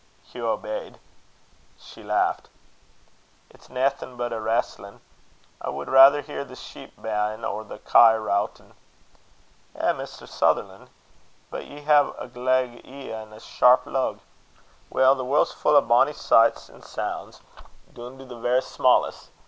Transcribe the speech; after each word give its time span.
Hugh 0.23 0.47
obeyed. 0.47 0.97
She 1.77 2.01
laughed. 2.01 2.49
"It's 3.51 3.69
naething 3.69 4.17
but 4.17 4.33
a 4.33 4.41
reestlin'. 4.41 4.99
I 5.61 5.69
wad 5.69 5.89
raither 5.89 6.21
hear 6.21 6.43
the 6.43 6.55
sheep 6.55 6.95
baain', 6.97 7.45
or 7.45 7.63
the 7.63 7.77
kye 7.77 8.15
routin'." 8.15 8.73
"Eh, 9.75 9.93
Mr. 9.93 10.27
Sutherlan'! 10.27 10.89
but, 11.51 11.67
ye 11.67 11.81
hae 11.81 12.11
a 12.17 12.27
gleg 12.27 12.83
ee 12.83 13.13
an' 13.13 13.31
a 13.31 13.39
sharp 13.39 13.85
lug. 13.85 14.21
Weel, 14.89 15.13
the 15.13 15.23
warld's 15.23 15.51
fu' 15.51 15.69
o' 15.75 15.81
bonny 15.81 16.13
sichts 16.13 16.67
and 16.67 16.83
souns, 16.83 17.41
doon 17.93 18.17
to 18.17 18.25
the 18.25 18.39
verra 18.39 18.63
sma'est. 18.63 19.29